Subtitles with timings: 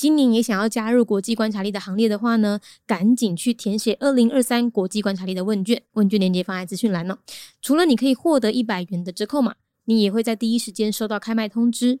[0.00, 7.18] 今年也想要加入国际观察力的行列的话呢，赶紧去填写二零二三国际观察力的问卷，问卷链接放在资讯栏哦。
[7.60, 12.00] 除了你可以获得一百元的折扣码，你也会在第一时间收到开卖通知。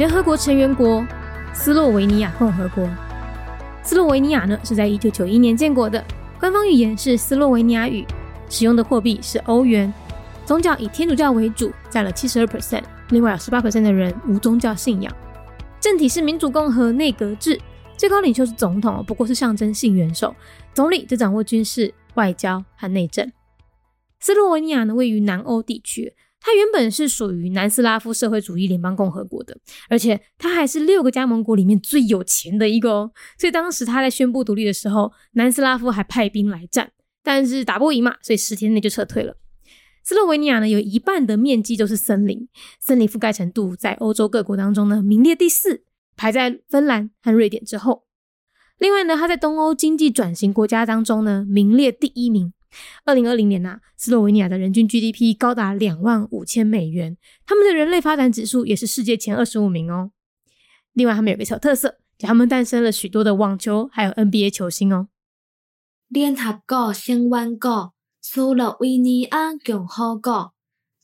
[0.00, 1.06] 联合国成员国
[1.52, 2.88] 斯洛维尼亚共和国。
[3.82, 6.02] 斯洛维尼亚呢是在一九九一年建国的，
[6.38, 8.06] 官方语言是斯洛维尼亚语，
[8.48, 9.92] 使用的货币是欧元。
[10.46, 15.14] 宗教以天主教为主，占了七十二 percent，另外有十八 percent 的人无宗教信仰。
[15.78, 17.60] 政体是民主共和内阁制，
[17.98, 20.34] 最高领袖是总统，不过是象征性元首。
[20.72, 23.30] 总理则掌握军事、外交和内政。
[24.18, 26.14] 斯洛维尼亚呢位于南欧地区。
[26.40, 29.56] 它原本是属于南斯拉夫社会主义联邦共和国的，
[29.90, 33.12] 而且它还是六个加盟国里面最有钱的一个哦。
[33.38, 36.92] 所以当时他在宣布独立的时候，南斯拉夫还派兵来战，
[37.22, 39.36] 但是打不赢嘛，所以十天内就撤退了。
[40.02, 42.48] 斯洛维尼亚呢，有一半的面积都是森林，
[42.80, 45.84] 森林覆盖程度在欧洲各国当中呢名列第四，
[46.16, 48.04] 排在芬兰和瑞典之后。
[48.78, 52.54] 另外呢，它在东欧经济转型国家当中呢名列第一名。
[53.04, 57.16] 二零二零年呐，斯洛维尼亚的人均 GDP 高达两万五千美元，
[57.46, 60.12] 他们的人类发展指数也是世界前二十五名哦。
[60.92, 65.08] 另外，他们有个小特色，就他们诞生了许多的网球还有 NBA 球星哦。
[66.08, 70.52] 联合国成员国斯洛维尼亚共和国，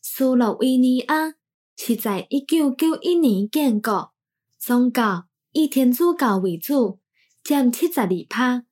[0.02, 1.34] 斯洛维尼亚
[1.76, 4.12] 是在一九九一年建国，
[4.58, 6.98] 宗教以天主教为主，
[7.44, 8.64] 占七十二趴。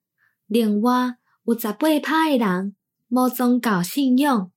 [0.47, 2.75] 另外，有十八趴的人。
[3.17, 4.51] 无宗教信仰，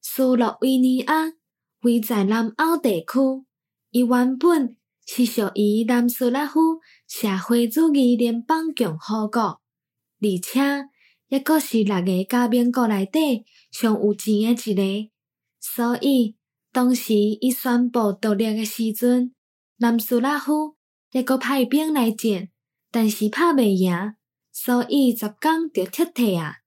[0.00, 1.34] 斯洛维尼亚
[1.82, 3.44] 位在南欧地区，
[3.90, 10.88] 伊原本是属于南斯拉夫社会主义联邦共和国，而且
[11.28, 15.10] 抑阁是六个加盟国内底上有钱的一个。
[15.60, 16.34] 所以
[16.72, 19.34] 当时伊宣布独立的时阵，
[19.76, 20.76] 南斯拉夫
[21.12, 22.48] 抑阁派兵来战，
[22.90, 24.14] 但是拍袂赢，
[24.50, 26.60] 所以十天就撤退啊。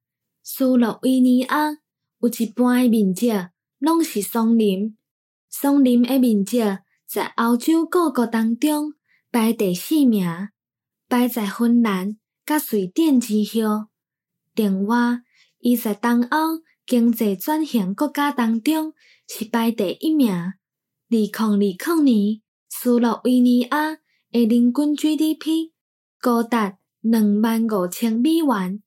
[0.53, 1.77] 斯洛维尼亚
[2.19, 3.31] 有一半诶面积
[3.79, 4.97] 拢是松林，
[5.49, 6.59] 松林诶面积
[7.07, 8.93] 在欧洲各国当中
[9.31, 10.27] 排第四名，
[11.07, 13.87] 排在芬兰甲瑞典之后。
[14.53, 15.21] 另外，
[15.59, 18.91] 伊在东欧经济转型国家当中
[19.29, 20.33] 是排第一名。
[20.33, 20.53] 二
[21.07, 23.99] 零二零年，斯洛维尼亚
[24.33, 25.71] 诶人均 GDP
[26.19, 28.83] 高达两万五千美元。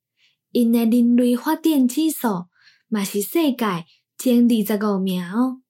[0.55, 2.47] 因的人类发展指数
[2.89, 3.85] 嘛是世界
[4.17, 5.61] 前二十五名哦。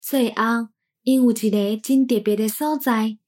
[0.00, 0.68] 最后，
[1.02, 3.18] 因有一个真特别的所在，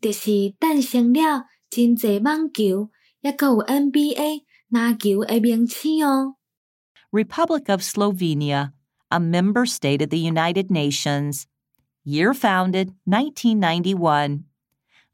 [0.00, 6.34] 就是诞生了真济网球，也阁有 NBA 篮球的名气哦。
[7.12, 8.72] Republic of Slovenia,
[9.10, 11.44] a member state of the United Nations.
[12.04, 14.44] Year founded 1991.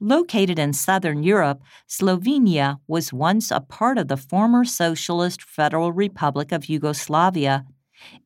[0.00, 6.52] Located in southern Europe, Slovenia was once a part of the former Socialist Federal Republic
[6.52, 7.64] of Yugoslavia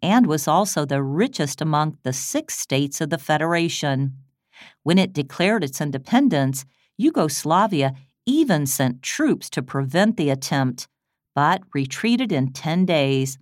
[0.03, 4.19] and was also the richest among the six states of the Federation.
[4.83, 6.67] When it declared its independence,
[6.99, 7.95] Yugoslavia
[8.27, 10.89] even sent troops to prevent the attempt,
[11.35, 13.39] but retreated in 10 days.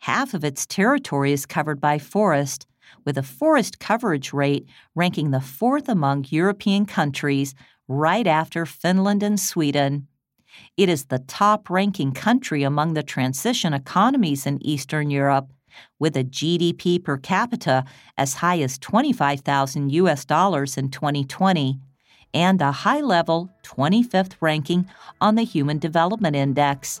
[0.00, 2.66] Half of its territory is covered by forest,
[3.04, 7.54] with a forest coverage rate ranking the fourth among European countries,
[7.88, 10.06] right after Finland and Sweden.
[10.76, 15.50] It is the top ranking country among the transition economies in Eastern Europe,
[15.98, 17.84] with a GDP per capita
[18.18, 21.80] as high as 25,000 US dollars in 2020
[22.34, 24.86] and a high level 25th ranking
[25.20, 27.00] on the Human Development Index.